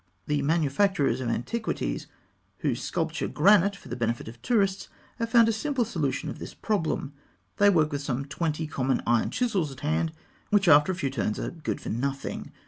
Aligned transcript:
The 0.25 0.41
manufacturers 0.41 1.21
of 1.21 1.29
antiquities 1.29 2.07
who 2.61 2.73
sculpture 2.73 3.27
granite 3.27 3.75
for 3.75 3.87
the 3.87 3.95
benefit 3.95 4.27
of 4.27 4.41
tourists, 4.41 4.89
have 5.19 5.29
found 5.29 5.47
a 5.47 5.53
simple 5.53 5.85
solution 5.85 6.27
of 6.27 6.39
this 6.39 6.55
problem. 6.55 7.13
They 7.57 7.69
work 7.69 7.91
with 7.91 8.01
some 8.01 8.25
twenty 8.25 8.65
common 8.65 9.03
iron 9.05 9.29
chisels 9.29 9.71
at 9.71 9.81
hand, 9.81 10.11
which 10.49 10.67
after 10.67 10.91
a 10.91 10.95
very 10.95 11.01
few 11.01 11.09
turns 11.11 11.37
are 11.39 11.51
good 11.51 11.79
for 11.81 11.89
nothing. 11.89 12.51